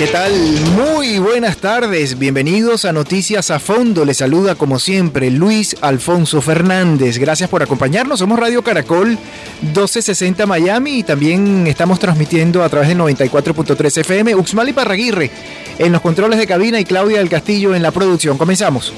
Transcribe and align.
¿Qué 0.00 0.06
tal? 0.06 0.32
Muy 0.76 1.18
buenas 1.18 1.58
tardes, 1.58 2.18
bienvenidos 2.18 2.86
a 2.86 2.92
Noticias 2.94 3.50
a 3.50 3.58
Fondo. 3.58 4.06
Les 4.06 4.16
saluda 4.16 4.54
como 4.54 4.78
siempre 4.78 5.30
Luis 5.30 5.76
Alfonso 5.82 6.40
Fernández. 6.40 7.18
Gracias 7.18 7.50
por 7.50 7.62
acompañarnos. 7.62 8.20
Somos 8.20 8.40
Radio 8.40 8.62
Caracol 8.62 9.18
1260 9.60 10.46
Miami 10.46 11.00
y 11.00 11.02
también 11.02 11.66
estamos 11.66 11.98
transmitiendo 11.98 12.64
a 12.64 12.70
través 12.70 12.88
del 12.88 12.96
94.3 12.96 13.98
FM. 13.98 14.34
Uxmali 14.36 14.72
Parraguirre 14.72 15.30
en 15.78 15.92
los 15.92 16.00
controles 16.00 16.38
de 16.38 16.46
cabina 16.46 16.80
y 16.80 16.86
Claudia 16.86 17.18
del 17.18 17.28
Castillo 17.28 17.74
en 17.74 17.82
la 17.82 17.90
producción. 17.90 18.38
Comenzamos. 18.38 18.94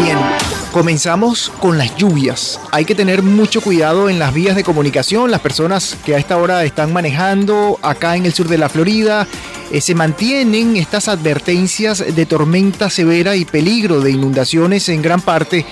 Bien, 0.00 0.16
Comenzamos 0.72 1.50
con 1.60 1.78
las 1.78 1.96
lluvias. 1.96 2.60
Hay 2.72 2.84
que 2.84 2.94
tener 2.94 3.22
mucho 3.22 3.62
cuidado 3.62 4.10
en 4.10 4.18
las 4.18 4.34
vías 4.34 4.54
de 4.54 4.64
comunicación. 4.64 5.30
Las 5.30 5.40
personas 5.40 5.96
que 6.04 6.14
a 6.14 6.18
esta 6.18 6.36
hora 6.36 6.62
están 6.64 6.92
manejando 6.92 7.78
acá 7.82 8.16
en 8.16 8.26
el 8.26 8.34
sur 8.34 8.48
de 8.48 8.58
la 8.58 8.68
Florida, 8.68 9.26
eh, 9.72 9.80
se 9.80 9.94
mantienen 9.94 10.76
estas 10.76 11.08
advertencias 11.08 12.14
de 12.14 12.26
tormenta 12.26 12.90
severa 12.90 13.34
y 13.34 13.46
peligro 13.46 14.02
de 14.02 14.10
inundaciones 14.10 14.90
en 14.90 15.00
gran 15.00 15.22
parte 15.22 15.64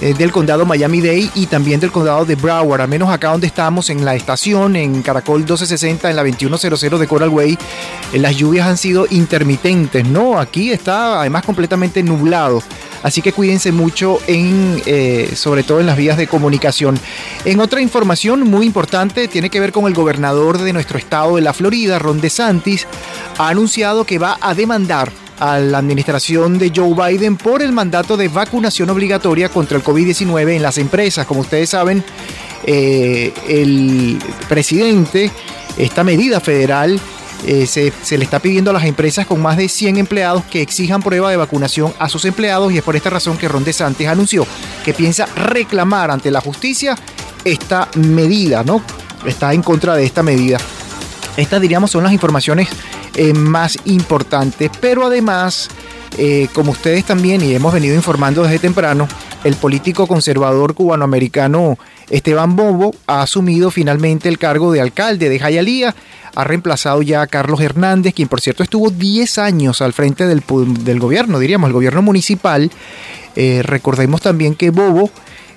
eh, 0.00 0.14
del 0.14 0.30
condado 0.30 0.64
Miami-Dade 0.64 1.30
y 1.34 1.46
también 1.46 1.80
del 1.80 1.90
condado 1.90 2.24
de 2.24 2.36
Broward, 2.36 2.82
al 2.82 2.88
menos 2.88 3.10
acá 3.10 3.30
donde 3.30 3.48
estamos 3.48 3.90
en 3.90 4.04
la 4.04 4.14
estación, 4.14 4.76
en 4.76 5.02
Caracol 5.02 5.40
1260, 5.40 6.08
en 6.08 6.14
la 6.14 6.22
2100 6.22 7.00
de 7.00 7.06
Coral 7.08 7.30
Way, 7.30 7.58
eh, 8.12 8.18
las 8.18 8.36
lluvias 8.36 8.68
han 8.68 8.76
sido 8.76 9.06
intermitentes, 9.10 10.06
¿no? 10.06 10.38
Aquí 10.38 10.70
está 10.70 11.20
además 11.20 11.44
completamente 11.44 12.02
nublado. 12.04 12.62
Así 13.02 13.22
que 13.22 13.32
cuídense 13.32 13.72
mucho 13.72 14.18
en, 14.26 14.82
eh, 14.86 15.30
sobre 15.34 15.62
todo 15.62 15.80
en 15.80 15.86
las 15.86 15.96
vías 15.96 16.16
de 16.16 16.26
comunicación. 16.26 16.98
En 17.44 17.60
otra 17.60 17.80
información 17.80 18.42
muy 18.42 18.66
importante 18.66 19.28
tiene 19.28 19.50
que 19.50 19.60
ver 19.60 19.72
con 19.72 19.86
el 19.86 19.94
gobernador 19.94 20.58
de 20.58 20.72
nuestro 20.72 20.98
estado 20.98 21.36
de 21.36 21.42
la 21.42 21.52
Florida, 21.52 21.98
Ron 21.98 22.20
DeSantis, 22.20 22.86
ha 23.38 23.48
anunciado 23.48 24.04
que 24.04 24.18
va 24.18 24.38
a 24.40 24.54
demandar 24.54 25.10
a 25.38 25.58
la 25.58 25.78
administración 25.78 26.58
de 26.58 26.72
Joe 26.74 26.94
Biden 26.94 27.36
por 27.36 27.62
el 27.62 27.72
mandato 27.72 28.16
de 28.16 28.28
vacunación 28.28 28.90
obligatoria 28.90 29.48
contra 29.48 29.76
el 29.76 29.84
COVID-19 29.84 30.56
en 30.56 30.62
las 30.62 30.78
empresas. 30.78 31.26
Como 31.26 31.40
ustedes 31.40 31.70
saben, 31.70 32.02
eh, 32.64 33.32
el 33.48 34.18
presidente, 34.48 35.30
esta 35.76 36.02
medida 36.02 36.40
federal 36.40 37.00
eh, 37.46 37.66
se, 37.66 38.18
le 38.18 38.24
está 38.24 38.40
pidiendo 38.40 38.70
a 38.70 38.74
las 38.74 38.84
empresas 38.84 39.26
con 39.26 39.40
más 39.40 39.56
de 39.56 39.68
100 39.68 39.96
empleados 39.96 40.44
que 40.44 40.60
exijan 40.60 41.02
prueba 41.02 41.30
de 41.30 41.36
vacunación 41.36 41.92
a 41.98 42.08
sus 42.08 42.24
empleados 42.24 42.72
y 42.72 42.78
es 42.78 42.82
por 42.82 42.96
esta 42.96 43.10
razón 43.10 43.38
que 43.38 43.48
Ron 43.48 43.64
DeSantis 43.64 44.08
anunció 44.08 44.46
que 44.84 44.92
piensa 44.92 45.26
reclamar 45.26 46.10
ante 46.10 46.30
la 46.30 46.40
justicia 46.40 46.96
esta 47.44 47.88
medida, 47.96 48.64
¿no? 48.64 48.82
Está 49.24 49.52
en 49.54 49.62
contra 49.62 49.94
de 49.94 50.04
esta 50.04 50.22
medida. 50.22 50.58
Estas, 51.36 51.60
diríamos, 51.60 51.90
son 51.90 52.02
las 52.02 52.12
informaciones 52.12 52.68
eh, 53.14 53.32
más 53.32 53.78
importantes, 53.84 54.70
pero 54.80 55.06
además, 55.06 55.68
eh, 56.16 56.48
como 56.52 56.72
ustedes 56.72 57.04
también, 57.04 57.40
y 57.42 57.54
hemos 57.54 57.72
venido 57.72 57.94
informando 57.94 58.42
desde 58.42 58.58
temprano, 58.58 59.06
el 59.44 59.54
político 59.54 60.06
conservador 60.06 60.74
cubanoamericano 60.74 61.78
Esteban 62.10 62.56
Bobo 62.56 62.94
ha 63.06 63.22
asumido 63.22 63.70
finalmente 63.70 64.28
el 64.28 64.38
cargo 64.38 64.72
de 64.72 64.80
alcalde 64.80 65.28
de 65.28 65.38
Jayalía 65.38 65.94
ha 66.34 66.44
reemplazado 66.44 67.02
ya 67.02 67.22
a 67.22 67.26
Carlos 67.26 67.60
Hernández, 67.60 68.14
quien 68.14 68.28
por 68.28 68.40
cierto 68.40 68.62
estuvo 68.62 68.90
10 68.90 69.38
años 69.38 69.82
al 69.82 69.92
frente 69.92 70.26
del, 70.26 70.40
gobierno, 71.00 71.40
diríamos, 71.40 71.66
el 71.66 71.72
gobierno 71.72 72.00
municipal. 72.00 72.70
Eh, 73.34 73.62
recordemos 73.64 74.20
también 74.20 74.54
que 74.54 74.70
Bobo 74.70 75.10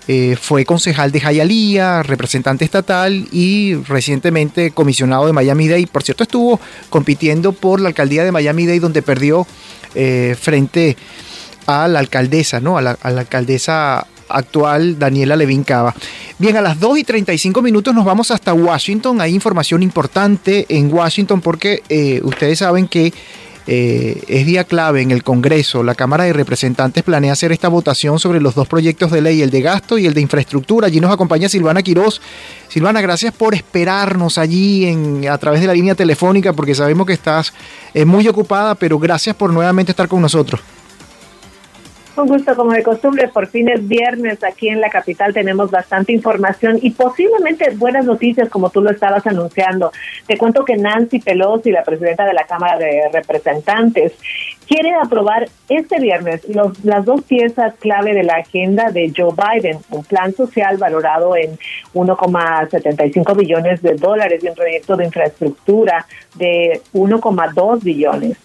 eh, 0.07 0.35
fue 0.41 0.65
concejal 0.65 1.11
de 1.11 1.19
Jayalía, 1.19 2.01
representante 2.01 2.65
estatal 2.65 3.27
y 3.31 3.75
recientemente 3.87 4.71
comisionado 4.71 5.27
de 5.27 5.33
Miami-Dade. 5.33 5.85
Por 5.85 6.01
cierto, 6.01 6.23
estuvo 6.23 6.59
compitiendo 6.89 7.51
por 7.51 7.79
la 7.79 7.89
alcaldía 7.89 8.23
de 8.23 8.31
Miami-Dade, 8.31 8.79
donde 8.79 9.03
perdió 9.03 9.45
eh, 9.93 10.35
frente 10.39 10.97
a 11.67 11.87
la 11.87 11.99
alcaldesa, 11.99 12.59
¿no? 12.59 12.79
A 12.79 12.81
la, 12.81 12.97
a 13.03 13.11
la 13.11 13.21
alcaldesa 13.21 14.07
actual 14.31 14.97
Daniela 14.97 15.35
Levin 15.35 15.63
Cava. 15.63 15.93
Bien, 16.41 16.57
a 16.57 16.61
las 16.61 16.79
2 16.79 16.97
y 16.97 17.03
35 17.03 17.61
minutos 17.61 17.93
nos 17.93 18.03
vamos 18.03 18.31
hasta 18.31 18.51
Washington. 18.51 19.21
Hay 19.21 19.35
información 19.35 19.83
importante 19.83 20.65
en 20.69 20.91
Washington 20.91 21.39
porque 21.39 21.83
eh, 21.87 22.19
ustedes 22.23 22.57
saben 22.57 22.87
que 22.87 23.13
eh, 23.67 24.23
es 24.27 24.47
día 24.47 24.63
clave 24.63 25.03
en 25.03 25.11
el 25.11 25.21
Congreso. 25.21 25.83
La 25.83 25.93
Cámara 25.93 26.23
de 26.23 26.33
Representantes 26.33 27.03
planea 27.03 27.33
hacer 27.33 27.51
esta 27.51 27.67
votación 27.67 28.17
sobre 28.17 28.41
los 28.41 28.55
dos 28.55 28.67
proyectos 28.67 29.11
de 29.11 29.21
ley, 29.21 29.43
el 29.43 29.51
de 29.51 29.61
gasto 29.61 29.99
y 29.99 30.07
el 30.07 30.15
de 30.15 30.21
infraestructura. 30.21 30.87
Allí 30.87 30.99
nos 30.99 31.13
acompaña 31.13 31.47
Silvana 31.47 31.83
Quiroz. 31.83 32.19
Silvana, 32.69 33.01
gracias 33.01 33.35
por 33.35 33.53
esperarnos 33.53 34.39
allí 34.39 35.27
a 35.29 35.37
través 35.37 35.61
de 35.61 35.67
la 35.67 35.75
línea 35.75 35.93
telefónica 35.93 36.53
porque 36.53 36.73
sabemos 36.73 37.05
que 37.05 37.13
estás 37.13 37.53
eh, 37.93 38.03
muy 38.03 38.27
ocupada, 38.27 38.73
pero 38.73 38.97
gracias 38.97 39.35
por 39.35 39.53
nuevamente 39.53 39.91
estar 39.91 40.07
con 40.07 40.23
nosotros. 40.23 40.59
Un 42.21 42.27
gusto, 42.27 42.55
como 42.55 42.71
de 42.71 42.83
costumbre, 42.83 43.29
por 43.29 43.47
fin 43.47 43.67
es 43.67 43.87
viernes 43.87 44.43
aquí 44.43 44.69
en 44.69 44.79
la 44.79 44.91
capital, 44.91 45.33
tenemos 45.33 45.71
bastante 45.71 46.13
información 46.13 46.77
y 46.79 46.91
posiblemente 46.91 47.71
buenas 47.71 48.05
noticias 48.05 48.47
como 48.47 48.69
tú 48.69 48.79
lo 48.79 48.91
estabas 48.91 49.25
anunciando. 49.25 49.91
Te 50.27 50.37
cuento 50.37 50.63
que 50.63 50.77
Nancy 50.77 51.19
Pelosi, 51.19 51.71
la 51.71 51.83
presidenta 51.83 52.23
de 52.25 52.33
la 52.33 52.43
Cámara 52.43 52.77
de 52.77 53.09
Representantes, 53.11 54.13
quiere 54.71 54.93
aprobar 54.93 55.49
este 55.67 55.99
viernes 55.99 56.47
los, 56.47 56.81
las 56.85 57.03
dos 57.03 57.23
piezas 57.23 57.73
clave 57.75 58.13
de 58.13 58.23
la 58.23 58.35
agenda 58.35 58.89
de 58.89 59.11
Joe 59.13 59.33
Biden, 59.35 59.79
un 59.89 60.05
plan 60.05 60.33
social 60.33 60.77
valorado 60.77 61.35
en 61.35 61.59
1,75 61.93 63.35
billones 63.35 63.81
de 63.81 63.95
dólares 63.95 64.41
y 64.41 64.47
un 64.47 64.55
proyecto 64.55 64.95
de 64.95 65.05
infraestructura 65.05 66.05
de 66.35 66.79
1,2 66.93 67.83
billones. 67.83 68.37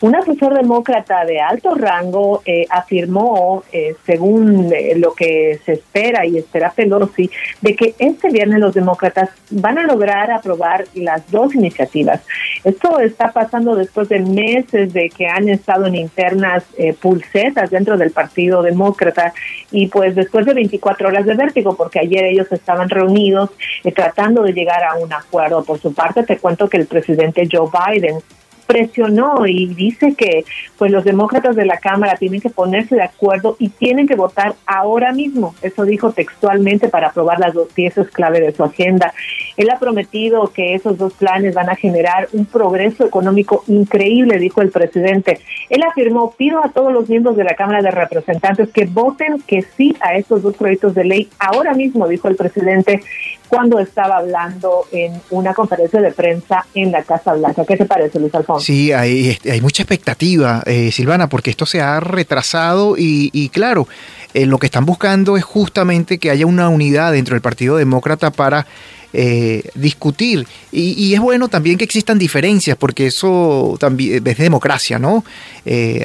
Un 0.00 0.16
asesor 0.16 0.54
demócrata 0.54 1.26
de 1.26 1.40
alto 1.40 1.74
rango 1.74 2.42
eh, 2.46 2.64
afirmó, 2.70 3.62
eh, 3.70 3.94
según 4.06 4.72
eh, 4.72 4.94
lo 4.96 5.12
que 5.12 5.60
se 5.66 5.72
espera 5.72 6.24
y 6.24 6.38
espera 6.38 6.72
Pelosi, 6.74 7.30
de 7.60 7.76
que 7.76 7.94
este 7.98 8.30
viernes 8.30 8.58
los 8.58 8.74
demócratas 8.74 9.28
van 9.50 9.78
a 9.78 9.82
lograr 9.82 10.30
aprobar 10.30 10.86
las 10.94 11.30
dos 11.30 11.54
iniciativas. 11.54 12.22
Esto 12.64 13.00
está 13.00 13.32
pasando 13.32 13.76
después 13.76 14.08
de 14.08 14.20
meses 14.20 14.94
de 14.94 15.10
que 15.10 15.26
han 15.26 15.50
estado 15.50 15.73
en 15.86 15.96
internas 15.96 16.64
eh, 16.78 16.94
pulsetas 16.94 17.70
dentro 17.70 17.96
del 17.96 18.10
Partido 18.10 18.62
Demócrata 18.62 19.32
y 19.70 19.88
pues 19.88 20.14
después 20.14 20.46
de 20.46 20.54
24 20.54 21.08
horas 21.08 21.26
de 21.26 21.34
vértigo, 21.34 21.76
porque 21.76 22.00
ayer 22.00 22.24
ellos 22.24 22.46
estaban 22.50 22.88
reunidos 22.88 23.50
eh, 23.82 23.92
tratando 23.92 24.42
de 24.42 24.52
llegar 24.52 24.84
a 24.84 24.94
un 24.96 25.12
acuerdo. 25.12 25.64
Por 25.64 25.80
su 25.80 25.92
parte, 25.92 26.22
te 26.22 26.38
cuento 26.38 26.68
que 26.68 26.78
el 26.78 26.86
presidente 26.86 27.48
Joe 27.50 27.68
Biden 27.68 28.18
presionó 28.66 29.46
y 29.46 29.66
dice 29.66 30.14
que 30.14 30.44
pues 30.78 30.90
los 30.90 31.04
demócratas 31.04 31.56
de 31.56 31.64
la 31.64 31.78
Cámara 31.78 32.16
tienen 32.16 32.40
que 32.40 32.50
ponerse 32.50 32.96
de 32.96 33.02
acuerdo 33.02 33.56
y 33.58 33.68
tienen 33.68 34.06
que 34.06 34.16
votar 34.16 34.54
ahora 34.66 35.12
mismo. 35.12 35.54
Eso 35.62 35.84
dijo 35.84 36.12
textualmente 36.12 36.88
para 36.88 37.08
aprobar 37.08 37.38
las 37.38 37.54
dos 37.54 37.68
piezas 37.72 38.08
clave 38.08 38.40
de 38.40 38.52
su 38.52 38.64
agenda. 38.64 39.12
Él 39.56 39.70
ha 39.70 39.78
prometido 39.78 40.52
que 40.52 40.74
esos 40.74 40.98
dos 40.98 41.14
planes 41.14 41.54
van 41.54 41.70
a 41.70 41.76
generar 41.76 42.28
un 42.32 42.46
progreso 42.46 43.06
económico 43.06 43.64
increíble, 43.68 44.38
dijo 44.38 44.62
el 44.62 44.70
presidente. 44.70 45.40
Él 45.68 45.82
afirmó, 45.82 46.32
pido 46.32 46.64
a 46.64 46.70
todos 46.70 46.92
los 46.92 47.08
miembros 47.08 47.36
de 47.36 47.44
la 47.44 47.54
Cámara 47.54 47.82
de 47.82 47.90
Representantes 47.90 48.70
que 48.70 48.86
voten 48.86 49.40
que 49.46 49.62
sí 49.62 49.96
a 50.00 50.16
estos 50.16 50.42
dos 50.42 50.56
proyectos 50.56 50.94
de 50.94 51.04
ley 51.04 51.28
ahora 51.38 51.74
mismo, 51.74 52.08
dijo 52.08 52.28
el 52.28 52.36
presidente 52.36 53.02
cuando 53.48 53.78
estaba 53.78 54.18
hablando 54.18 54.86
en 54.90 55.20
una 55.30 55.54
conferencia 55.54 56.00
de 56.00 56.12
prensa 56.12 56.66
en 56.74 56.90
la 56.90 57.02
Casa 57.02 57.34
Blanca. 57.34 57.64
¿Qué 57.64 57.76
te 57.76 57.84
parece, 57.84 58.18
Luis 58.18 58.34
Alfonso? 58.34 58.64
Sí, 58.64 58.92
hay, 58.92 59.30
este, 59.30 59.52
hay 59.52 59.60
mucha 59.60 59.82
expectativa, 59.82 60.62
eh, 60.66 60.90
Silvana, 60.90 61.28
porque 61.28 61.50
esto 61.50 61.66
se 61.66 61.80
ha 61.80 62.00
retrasado 62.00 62.94
y, 62.96 63.50
claro, 63.52 63.86
eh, 64.32 64.46
lo 64.46 64.58
que 64.58 64.66
están 64.66 64.86
buscando 64.86 65.36
es 65.36 65.44
justamente 65.44 66.18
que 66.18 66.30
haya 66.30 66.46
una 66.46 66.68
unidad 66.68 67.12
dentro 67.12 67.34
del 67.34 67.42
Partido 67.42 67.76
Demócrata 67.76 68.30
para 68.30 68.66
eh, 69.12 69.62
discutir. 69.74 70.46
Y, 70.72 71.14
es 71.14 71.20
bueno 71.20 71.48
también 71.48 71.78
que 71.78 71.84
existan 71.84 72.18
diferencias, 72.18 72.76
porque 72.76 73.06
eso 73.06 73.76
también 73.78 74.26
es 74.26 74.38
democracia, 74.38 74.98
¿no? 74.98 75.24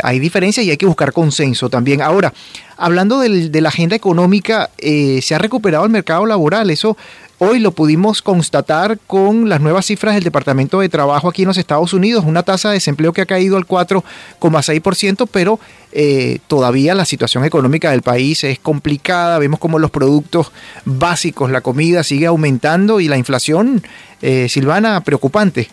hay 0.03 0.19
diferencias 0.19 0.65
y 0.65 0.71
hay 0.71 0.77
que 0.77 0.85
buscar 0.85 1.11
consenso 1.11 1.69
también. 1.69 2.01
Ahora, 2.01 2.33
hablando 2.77 3.19
de 3.19 3.61
la 3.61 3.69
agenda 3.69 3.95
económica, 3.95 4.69
se 4.77 5.35
ha 5.35 5.37
recuperado 5.37 5.85
el 5.85 5.91
mercado 5.91 6.25
laboral. 6.25 6.69
Eso 6.69 6.95
Hoy 7.41 7.59
lo 7.59 7.71
pudimos 7.71 8.21
constatar 8.21 8.99
con 9.07 9.47
las 9.47 9.61
nuevas 9.61 9.85
cifras 9.85 10.13
del 10.13 10.25
Departamento 10.25 10.81
de 10.81 10.89
Trabajo 10.89 11.29
aquí 11.29 11.43
en 11.43 11.47
los 11.47 11.57
Estados 11.57 11.93
Unidos, 11.93 12.25
una 12.27 12.43
tasa 12.43 12.67
de 12.67 12.73
desempleo 12.73 13.13
que 13.13 13.21
ha 13.21 13.25
caído 13.25 13.55
al 13.55 13.65
4,6%, 13.65 15.25
pero 15.31 15.57
eh, 15.93 16.39
todavía 16.47 16.93
la 16.95 17.05
situación 17.05 17.45
económica 17.45 17.91
del 17.91 18.01
país 18.01 18.43
es 18.43 18.59
complicada, 18.59 19.39
vemos 19.39 19.61
como 19.61 19.79
los 19.79 19.89
productos 19.89 20.51
básicos, 20.83 21.49
la 21.49 21.61
comida 21.61 22.03
sigue 22.03 22.25
aumentando 22.25 22.99
y 22.99 23.07
la 23.07 23.15
inflación, 23.15 23.83
eh, 24.21 24.49
Silvana, 24.49 24.99
preocupante. 25.01 25.69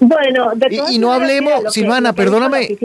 Bueno, 0.00 0.50
y, 0.90 0.98
no 0.98 1.12
hablemos, 1.12 1.72
Silvana, 1.72 2.12
perdóname, 2.12 2.76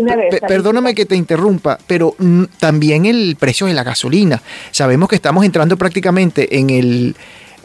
perdóname 0.48 0.96
que 0.96 1.06
te 1.06 1.16
interrumpa, 1.18 1.78
pero 1.88 2.16
también 2.60 3.06
el 3.06 3.36
precio 3.38 3.68
de 3.68 3.74
la 3.74 3.84
gasolina. 3.84 4.42
Sabemos 4.72 5.10
que 5.10 5.16
estamos 5.16 5.44
entrando 5.44 5.78
prácticamente 5.78 6.58
en 6.58 6.70
el 6.70 7.16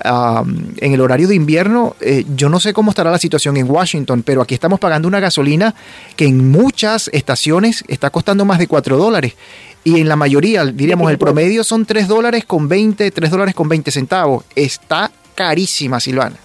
en 0.05 0.93
el 0.93 1.00
horario 1.00 1.29
de 1.29 1.35
invierno. 1.35 1.97
Eh, 2.00 2.25
yo 2.35 2.49
no 2.49 2.61
sé 2.61 2.73
cómo 2.73 2.91
estará 2.91 3.11
la 3.11 3.19
situación 3.19 3.56
en 3.56 3.70
Washington, 3.70 4.23
pero 4.23 4.43
aquí 4.43 4.55
estamos 4.55 4.81
pagando 4.81 5.08
una 5.08 5.20
gasolina 5.20 5.75
que 6.17 6.26
en 6.26 6.50
muchas 6.50 7.08
estaciones 7.12 7.85
está 7.88 8.11
costando 8.11 8.44
más 8.44 8.58
de 8.58 8.67
4 8.67 8.97
dólares. 8.97 9.35
Y 9.82 10.00
en 10.00 10.08
la 10.08 10.17
mayoría, 10.17 10.67
diríamos, 10.67 11.11
el 11.11 11.19
promedio 11.19 11.64
son 11.64 11.87
3 11.87 12.08
dólares 12.08 12.44
con 12.44 12.69
20, 12.69 13.11
3 13.11 13.31
dólares 13.31 13.55
con 13.55 13.69
20 13.69 13.91
centavos. 13.91 14.44
Está 14.55 15.11
carísima, 15.35 16.00
Silvana. 16.00 16.37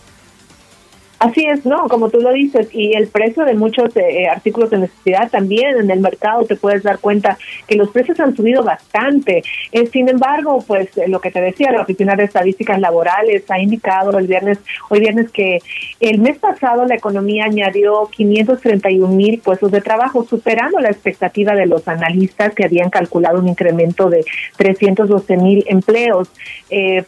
Así 1.20 1.46
es, 1.46 1.66
¿no? 1.66 1.88
Como 1.88 2.10
tú 2.10 2.20
lo 2.20 2.34
dices, 2.34 2.68
y 2.74 2.94
el 2.94 3.08
precio 3.08 3.46
de 3.46 3.54
muchos 3.54 3.96
eh, 3.96 4.24
eh, 4.24 4.28
artículos 4.28 4.70
de 4.70 4.80
necesidad 4.80 5.30
también 5.30 5.78
en 5.78 5.90
el 5.90 6.02
mercado 6.02 6.44
te 6.44 6.58
puedes 6.58 6.84
dar 6.84 7.00
cuenta 7.00 7.38
que 7.68 7.76
los 7.76 7.90
precios 7.90 8.20
han 8.20 8.36
subido 8.36 8.64
bastante. 8.64 9.42
Eh, 9.72 9.88
sin 9.88 10.10
embargo, 10.10 10.62
pues 10.68 10.90
lo 11.08 11.22
que 11.22 11.32
te 11.32 11.40
decía, 11.40 11.72
la 11.72 11.84
Oficina 11.84 12.16
de 12.16 12.26
Estadísticas 12.26 12.82
Laborales 12.82 13.50
ha 13.50 13.60
indicado 13.60 14.18
el 14.18 14.28
viernes, 14.28 14.60
hoy 14.90 15.00
viernes, 15.00 15.32
que 15.32 15.60
el 16.02 16.20
mes 16.20 16.38
pasado 16.38 16.86
la 16.86 16.96
economía 16.96 17.46
añadió 17.46 18.10
531 18.12 19.08
mil 19.08 19.40
puestos 19.40 19.72
de 19.72 19.80
trabajo, 19.80 20.26
superando 20.26 20.80
la 20.80 20.90
expectativa 20.90 21.54
de 21.56 21.66
los 21.66 21.88
analistas 21.88 22.54
que 22.54 22.66
habían 22.66 22.90
calculado 22.90 23.40
un 23.40 23.48
incremento 23.48 24.10
de 24.10 24.26
312 24.58 25.38
mil 25.38 25.64
empleos. 25.68 26.30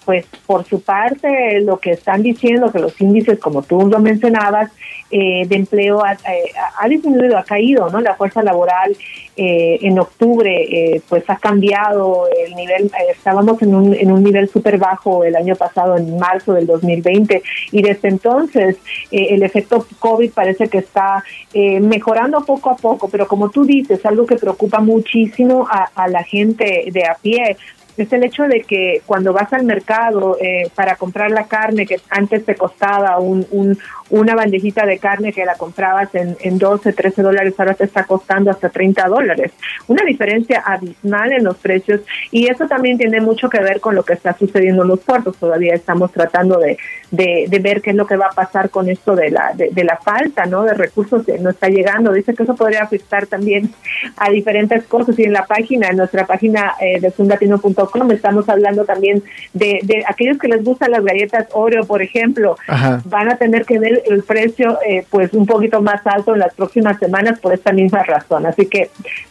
pues 0.05 0.25
por 0.45 0.63
su 0.65 0.81
parte, 0.81 1.59
lo 1.61 1.77
que 1.79 1.91
están 1.91 2.23
diciendo 2.23 2.71
que 2.71 2.79
los 2.79 2.99
índices, 3.01 3.39
como 3.39 3.63
tú 3.63 3.77
lo 3.97 4.03
mencionabas, 4.03 4.71
eh, 5.09 5.45
de 5.47 5.55
empleo 5.55 6.03
ha, 6.03 6.13
eh, 6.13 6.51
ha, 6.77 6.87
disminuido, 6.89 7.37
ha 7.37 7.43
caído, 7.43 7.89
¿no? 7.89 8.01
La 8.01 8.15
fuerza 8.15 8.43
laboral 8.43 8.95
eh, 9.37 9.79
en 9.81 9.97
octubre 9.99 11.01
pues 11.07 11.23
ha 11.29 11.37
cambiado 11.37 12.27
el 12.45 12.55
nivel, 12.55 12.91
estábamos 13.09 13.61
en 13.61 13.73
un, 13.73 13.93
en 13.93 14.11
un 14.11 14.21
nivel 14.21 14.49
súper 14.49 14.77
bajo 14.77 15.23
el 15.23 15.35
año 15.35 15.55
pasado, 15.55 15.95
en 15.95 16.17
marzo 16.17 16.53
del 16.53 16.65
2020, 16.65 17.41
y 17.71 17.81
desde 17.81 18.09
entonces 18.09 18.77
el 19.11 19.43
efecto 19.43 19.85
COVID 19.99 20.31
parece 20.31 20.67
que 20.67 20.79
está 20.79 21.23
mejorando 21.53 22.43
poco 22.43 22.71
a 22.71 22.75
poco, 22.75 23.07
pero 23.09 23.27
como 23.27 23.49
tú 23.49 23.63
dices, 23.63 24.05
algo 24.05 24.25
que 24.25 24.35
preocupa 24.35 24.79
muchísimo 24.79 25.67
a 25.69 26.07
la 26.07 26.23
gente 26.23 26.89
de 26.91 27.05
a 27.05 27.15
pie, 27.21 27.55
es 27.97 28.13
el 28.13 28.23
hecho 28.23 28.43
de 28.43 28.61
que 28.61 29.01
cuando 29.05 29.33
vas 29.33 29.51
al 29.53 29.63
mercado 29.63 30.37
eh, 30.39 30.69
para 30.75 30.95
comprar 30.95 31.31
la 31.31 31.47
carne 31.47 31.85
que 31.85 31.99
antes 32.09 32.45
te 32.45 32.55
costaba 32.55 33.17
un, 33.19 33.45
un, 33.51 33.77
una 34.09 34.35
bandejita 34.35 34.85
de 34.85 34.99
carne 34.99 35.33
que 35.33 35.45
la 35.45 35.55
comprabas 35.55 36.13
en, 36.15 36.37
en 36.41 36.57
12, 36.57 36.93
13 36.93 37.21
dólares, 37.21 37.53
ahora 37.57 37.73
te 37.73 37.85
está 37.85 38.03
costando 38.05 38.51
hasta 38.51 38.69
30 38.69 39.07
dólares. 39.07 39.51
Una 39.87 40.03
diferencia 40.05 40.63
abismal 40.65 41.31
en 41.33 41.43
los 41.43 41.57
precios 41.57 42.01
y 42.31 42.47
eso 42.47 42.67
también 42.67 42.97
tiene 42.97 43.21
mucho 43.21 43.49
que 43.49 43.59
ver 43.59 43.79
con 43.79 43.95
lo 43.95 44.03
que 44.03 44.13
está 44.13 44.37
sucediendo 44.37 44.83
en 44.83 44.89
los 44.89 44.99
puertos. 44.99 45.37
Todavía 45.37 45.73
estamos 45.73 46.11
tratando 46.11 46.59
de, 46.59 46.77
de, 47.11 47.59
ver 47.59 47.81
qué 47.81 47.91
es 47.91 47.95
lo 47.95 48.05
que 48.05 48.17
va 48.17 48.27
a 48.27 48.35
pasar 48.35 48.69
con 48.69 48.89
esto 48.89 49.15
de 49.15 49.31
la, 49.31 49.53
de, 49.55 49.83
la 49.83 49.97
falta 49.97 50.45
¿no? 50.45 50.63
de 50.63 50.73
recursos 50.73 51.25
que 51.25 51.39
no 51.39 51.49
está 51.49 51.67
llegando. 51.67 52.13
Dice 52.13 52.33
que 52.33 52.43
eso 52.43 52.55
podría 52.55 52.83
afectar 52.83 53.27
también 53.27 53.71
a 54.17 54.29
diferentes 54.29 54.83
cosas 54.85 55.17
y 55.19 55.23
en 55.23 55.33
la 55.33 55.45
página, 55.45 55.89
en 55.89 55.97
nuestra 55.97 56.25
página 56.25 56.75
eh, 56.79 56.99
de 56.99 57.11
fundatino.com 57.11 58.11
estamos 58.11 58.47
hablando 58.49 58.85
también 58.85 59.23
de, 59.53 59.79
de 59.83 60.03
aquellos 60.07 60.37
que 60.37 60.47
les 60.47 60.63
gustan 60.63 60.91
las 60.91 61.03
galletas 61.03 61.47
Oreo, 61.53 61.85
por 61.85 62.01
ejemplo, 62.01 62.57
van 63.05 63.29
a 63.29 63.37
tener 63.37 63.65
que 63.65 63.79
ver 63.79 63.96
el 64.05 64.23
precio 64.23 64.77
eh, 64.87 65.05
pues 65.09 65.33
un 65.33 65.45
poquito 65.45 65.81
más 65.81 66.05
alto 66.05 66.33
en 66.33 66.39
las 66.39 66.53
próximas 66.53 66.99
semanas 66.99 67.39
por 67.39 67.53
esta 67.53 67.71
misma 67.71 68.03
razón. 68.03 68.45
Así 68.45 68.65
que 68.65 68.89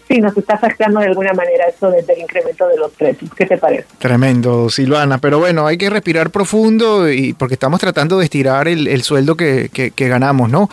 sí, 0.08 0.20
nos 0.20 0.36
está 0.36 0.54
afectando 0.54 1.00
de 1.00 1.06
alguna 1.06 1.32
manera 1.32 1.64
esto 1.68 1.90
desde 1.90 2.14
el 2.14 2.20
incremento 2.20 2.66
de 2.68 2.76
los 2.76 2.92
precios. 2.92 3.30
¿Qué 3.34 3.46
te 3.46 3.58
parece? 3.58 3.86
Tremendo, 3.98 4.68
Silvana. 4.68 5.18
Pero 5.18 5.38
bueno, 5.38 5.66
hay 5.66 5.78
que 5.78 5.90
respirar 5.90 6.30
profundo 6.30 7.10
y 7.10 7.32
porque 7.32 7.54
estamos 7.54 7.80
tratando 7.80 8.18
de 8.18 8.24
estirar 8.24 8.68
el, 8.68 9.02
sueldo 9.02 9.36
que, 9.36 9.70
que, 9.70 10.08
ganamos, 10.08 10.50
¿no? 10.50 10.68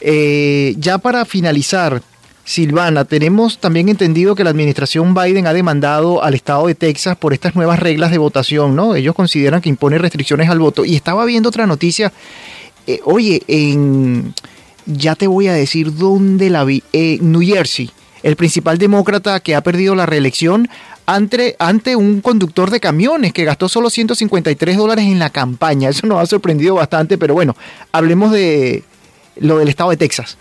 Eh, 0.00 0.74
ya 0.78 0.98
para 0.98 1.24
finalizar, 1.24 2.02
Silvana, 2.44 3.04
tenemos 3.04 3.58
también 3.58 3.88
entendido 3.88 4.34
que 4.34 4.42
la 4.42 4.50
administración 4.50 5.14
Biden 5.14 5.46
ha 5.46 5.52
demandado 5.52 6.24
al 6.24 6.34
estado 6.34 6.66
de 6.66 6.74
Texas 6.74 7.16
por 7.16 7.32
estas 7.32 7.54
nuevas 7.54 7.78
reglas 7.78 8.10
de 8.10 8.18
votación, 8.18 8.74
¿no? 8.74 8.96
Ellos 8.96 9.14
consideran 9.14 9.60
que 9.60 9.68
impone 9.68 9.98
restricciones 9.98 10.50
al 10.50 10.58
voto. 10.58 10.84
Y 10.84 10.96
estaba 10.96 11.24
viendo 11.24 11.50
otra 11.50 11.66
noticia 11.66 12.12
eh, 12.86 13.00
oye, 13.04 13.42
en, 13.48 14.34
ya 14.86 15.14
te 15.14 15.26
voy 15.26 15.48
a 15.48 15.52
decir 15.52 15.94
dónde 15.94 16.50
la 16.50 16.64
vi, 16.64 16.82
en 16.92 17.32
New 17.32 17.42
Jersey, 17.42 17.90
el 18.22 18.36
principal 18.36 18.78
demócrata 18.78 19.40
que 19.40 19.54
ha 19.54 19.62
perdido 19.62 19.94
la 19.94 20.06
reelección 20.06 20.68
ante, 21.06 21.56
ante 21.58 21.96
un 21.96 22.20
conductor 22.20 22.70
de 22.70 22.80
camiones 22.80 23.32
que 23.32 23.44
gastó 23.44 23.68
solo 23.68 23.90
153 23.90 24.76
dólares 24.76 25.04
en 25.04 25.18
la 25.18 25.30
campaña. 25.30 25.88
Eso 25.88 26.06
nos 26.06 26.20
ha 26.20 26.26
sorprendido 26.26 26.74
bastante, 26.76 27.18
pero 27.18 27.34
bueno, 27.34 27.56
hablemos 27.90 28.32
de 28.32 28.84
lo 29.36 29.58
del 29.58 29.68
estado 29.68 29.90
de 29.90 29.96
Texas. 29.96 30.36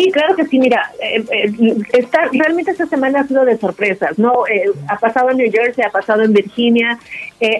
Sí, 0.00 0.10
claro 0.10 0.34
que 0.34 0.46
sí. 0.46 0.58
Mira, 0.58 0.90
eh, 0.98 1.22
eh, 1.30 1.76
está, 1.92 2.22
realmente 2.32 2.70
esta 2.70 2.86
semana 2.86 3.20
ha 3.20 3.26
sido 3.26 3.44
de 3.44 3.58
sorpresas, 3.58 4.18
¿no? 4.18 4.46
Eh, 4.46 4.64
ha 4.88 4.96
pasado 4.96 5.28
en 5.30 5.36
New 5.36 5.52
Jersey, 5.52 5.84
ha 5.84 5.90
pasado 5.90 6.22
en 6.22 6.32
Virginia, 6.32 6.98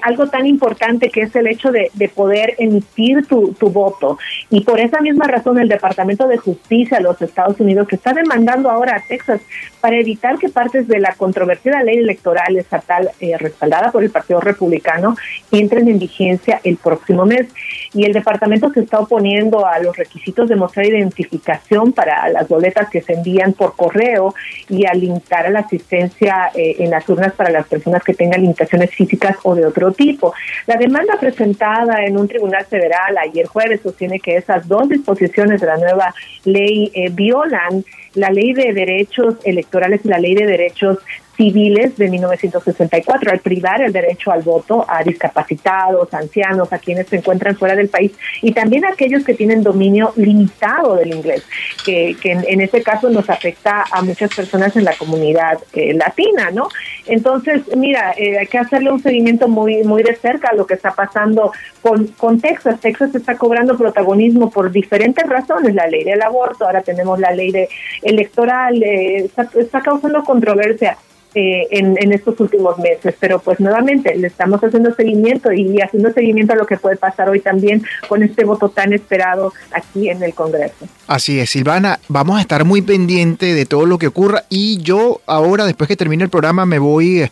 algo 0.02 0.26
tan 0.28 0.46
importante 0.46 1.08
que 1.08 1.22
es 1.22 1.34
el 1.34 1.46
hecho 1.46 1.72
de, 1.72 1.90
poder 2.14 2.54
emitir 2.58 3.26
tu, 3.26 3.54
voto. 3.70 4.18
Y 4.50 4.62
por 4.62 4.78
esa 4.78 5.00
misma 5.00 5.26
razón 5.26 5.58
el 5.58 5.68
Departamento 5.68 6.28
de 6.28 6.36
Justicia 6.36 6.98
de 6.98 7.04
los 7.04 7.20
Estados 7.22 7.58
Unidos 7.60 7.88
que 7.88 7.96
está 7.96 8.12
demandando 8.12 8.70
ahora 8.70 8.96
a 8.96 9.00
Texas 9.00 9.40
para 9.80 9.96
evitar 9.96 10.38
que 10.38 10.50
partes 10.50 10.86
de 10.86 10.98
la 10.98 11.14
controvertida 11.14 11.82
ley 11.82 11.96
electoral 11.96 12.56
estatal 12.56 13.08
respaldada 13.38 13.90
por 13.90 14.04
el 14.04 14.10
Partido 14.10 14.40
Republicano 14.40 15.16
entren 15.50 15.88
en 15.88 15.98
vigencia 15.98 16.60
el 16.62 16.76
próximo 16.76 17.24
mes. 17.24 17.48
Y 17.94 18.04
el 18.04 18.12
departamento 18.12 18.70
se 18.72 18.80
está 18.80 19.00
oponiendo 19.00 19.66
a 19.66 19.78
los 19.78 19.96
requisitos 19.96 20.48
de 20.50 20.56
mostrar 20.56 20.84
identificación 20.84 21.92
para 21.92 22.29
las 22.32 22.48
boletas 22.48 22.88
que 22.90 23.02
se 23.02 23.14
envían 23.14 23.52
por 23.52 23.76
correo 23.76 24.34
y 24.68 24.86
a 24.86 24.94
limitar 24.94 25.46
a 25.46 25.50
la 25.50 25.60
asistencia 25.60 26.50
eh, 26.54 26.76
en 26.78 26.90
las 26.90 27.08
urnas 27.08 27.32
para 27.32 27.50
las 27.50 27.66
personas 27.66 28.02
que 28.02 28.14
tengan 28.14 28.40
limitaciones 28.40 28.90
físicas 28.90 29.36
o 29.42 29.54
de 29.54 29.66
otro 29.66 29.92
tipo. 29.92 30.32
La 30.66 30.76
demanda 30.76 31.14
presentada 31.18 32.04
en 32.04 32.16
un 32.16 32.28
tribunal 32.28 32.64
federal 32.66 33.16
ayer 33.18 33.46
jueves 33.46 33.80
sostiene 33.82 34.20
que 34.20 34.36
esas 34.36 34.66
dos 34.68 34.88
disposiciones 34.88 35.60
de 35.60 35.66
la 35.66 35.76
nueva 35.76 36.14
ley 36.44 36.90
eh, 36.94 37.10
violan 37.10 37.84
la 38.14 38.30
ley 38.30 38.52
de 38.52 38.72
derechos 38.72 39.36
electorales 39.44 40.00
y 40.04 40.08
la 40.08 40.18
ley 40.18 40.34
de 40.34 40.46
derechos 40.46 40.98
civiles 41.40 41.96
de 41.96 42.10
1964 42.10 43.32
al 43.32 43.38
privar 43.38 43.80
el 43.80 43.94
derecho 43.94 44.30
al 44.30 44.42
voto 44.42 44.84
a 44.86 45.02
discapacitados, 45.02 46.12
ancianos, 46.12 46.70
a 46.70 46.78
quienes 46.78 47.06
se 47.06 47.16
encuentran 47.16 47.56
fuera 47.56 47.74
del 47.74 47.88
país 47.88 48.12
y 48.42 48.52
también 48.52 48.84
a 48.84 48.90
aquellos 48.90 49.24
que 49.24 49.32
tienen 49.32 49.62
dominio 49.62 50.12
limitado 50.16 50.96
del 50.96 51.14
inglés, 51.14 51.42
que, 51.82 52.14
que 52.20 52.32
en, 52.32 52.60
este 52.60 52.82
caso 52.82 53.08
nos 53.08 53.30
afecta 53.30 53.84
a 53.90 54.02
muchas 54.02 54.34
personas 54.34 54.76
en 54.76 54.84
la 54.84 54.92
comunidad 54.92 55.58
eh, 55.72 55.94
latina, 55.94 56.50
¿no? 56.50 56.68
Entonces, 57.06 57.62
mira, 57.74 58.12
eh, 58.18 58.38
hay 58.38 58.46
que 58.46 58.58
hacerle 58.58 58.92
un 58.92 59.02
seguimiento 59.02 59.48
muy 59.48 59.82
muy 59.82 60.02
de 60.02 60.16
cerca 60.16 60.50
a 60.50 60.54
lo 60.54 60.66
que 60.66 60.74
está 60.74 60.90
pasando 60.90 61.52
con, 61.80 62.08
con 62.18 62.38
Texas. 62.38 62.80
Texas 62.80 63.14
está 63.14 63.38
cobrando 63.38 63.78
protagonismo 63.78 64.50
por 64.50 64.70
diferentes 64.70 65.26
razones, 65.26 65.74
la 65.74 65.86
ley 65.86 66.04
del 66.04 66.20
aborto, 66.20 66.66
ahora 66.66 66.82
tenemos 66.82 67.18
la 67.18 67.30
ley 67.30 67.50
de 67.50 67.66
electoral, 68.02 68.82
eh, 68.82 69.30
está 69.56 69.80
causando 69.80 70.22
controversia 70.22 70.98
eh, 71.34 71.66
en, 71.70 72.12
estos 72.12 72.38
últimos 72.40 72.78
meses. 72.78 73.14
Pero 73.20 73.38
pues 73.38 73.60
nuevamente 73.60 74.14
le 74.16 74.26
estamos 74.26 74.60
haciendo 74.62 74.94
seguimiento 74.94 75.52
y 75.52 75.80
haciendo 75.80 76.12
seguimiento 76.12 76.54
a 76.54 76.56
lo 76.56 76.66
que 76.66 76.76
puede 76.76 76.96
pasar 76.96 77.28
hoy 77.28 77.40
también 77.40 77.82
con 78.08 78.22
este 78.22 78.44
voto 78.44 78.68
tan 78.68 78.92
esperado 78.92 79.52
aquí 79.72 80.08
en 80.08 80.22
el 80.22 80.34
Congreso. 80.34 80.86
Así 81.06 81.38
es, 81.40 81.50
Silvana, 81.50 81.98
vamos 82.08 82.38
a 82.38 82.40
estar 82.40 82.64
muy 82.64 82.82
pendiente 82.82 83.54
de 83.54 83.66
todo 83.66 83.86
lo 83.86 83.98
que 83.98 84.06
ocurra 84.06 84.44
y 84.48 84.78
yo 84.82 85.20
ahora, 85.26 85.66
después 85.66 85.88
que 85.88 85.96
termine 85.96 86.24
el 86.24 86.30
programa, 86.30 86.66
me 86.66 86.78
voy 86.78 87.28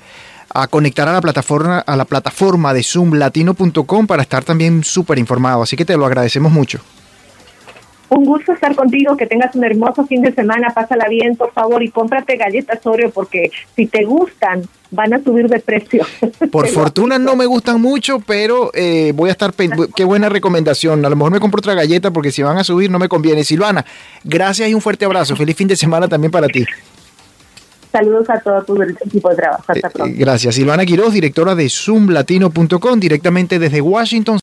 a 0.55 0.67
conectar 0.69 1.09
a 1.09 1.13
la 1.13 1.21
plataforma, 1.21 1.81
a 1.81 1.97
la 1.97 2.05
plataforma 2.05 2.73
de 2.73 2.83
zoomlatino.com 2.83 4.07
para 4.07 4.23
estar 4.23 4.45
también 4.45 4.85
súper 4.85 5.19
informado. 5.19 5.63
Así 5.63 5.77
que 5.77 5.85
te 5.85 5.97
lo 5.97 6.07
agradecemos 6.07 6.53
mucho. 6.53 6.81
Un 8.11 8.25
gusto 8.25 8.53
estar 8.53 8.75
contigo, 8.75 9.17
que 9.17 9.27
tengas 9.27 9.55
un 9.55 9.65
hermoso 9.65 10.07
fin 10.07 10.23
de 10.23 10.33
semana, 10.33 10.71
pásala 10.71 11.09
bien, 11.09 11.37
por 11.37 11.53
favor, 11.53 11.83
y 11.83 11.91
cómprate 11.91 12.37
galletas 12.37 12.85
Oreo, 12.87 13.11
porque 13.11 13.51
si 13.77 13.87
te 13.87 14.05
gustan, 14.05 14.63
van 14.91 15.13
a 15.13 15.23
subir 15.23 15.49
de 15.49 15.61
precio. 15.61 16.07
Por 16.51 16.69
fortuna 16.69 17.19
no 17.19 17.37
me 17.37 17.45
gustan 17.45 17.81
mucho, 17.81 18.21
pero 18.21 18.71
eh, 18.73 19.13
voy 19.15 19.29
a 19.29 19.33
estar, 19.33 19.53
qué 19.95 20.05
buena 20.05 20.31
recomendación. 20.31 21.05
A 21.05 21.11
lo 21.11 21.17
mejor 21.17 21.33
me 21.33 21.41
compro 21.41 21.59
otra 21.59 21.75
galleta, 21.75 22.11
porque 22.11 22.33
si 22.33 22.43
van 22.43 22.57
a 22.57 22.65
subir 22.65 22.91
no 22.91 22.99
me 22.99 23.09
conviene. 23.09 23.45
Silvana, 23.45 23.85
gracias 24.25 24.69
y 24.69 24.75
un 24.75 24.81
fuerte 24.81 25.05
abrazo. 25.05 25.37
Feliz 25.37 25.57
fin 25.57 25.69
de 25.69 25.77
semana 25.77 26.09
también 26.09 26.31
para 26.31 26.49
ti. 26.49 26.65
Saludos 27.91 28.29
a 28.29 28.39
todo 28.41 28.63
tu 28.65 28.83
equipo 28.83 29.31
de 29.31 29.37
trabajo. 29.37 29.65
Hasta 29.67 29.89
eh, 29.89 29.91
pronto. 29.93 30.15
Gracias. 30.19 30.55
Silvana 30.55 30.85
Quiroz, 30.85 31.13
directora 31.13 31.55
de 31.55 31.69
zoomlatino.com, 31.71 33.01
directamente 33.01 33.59
desde 33.59 33.81
Washington. 33.81 34.37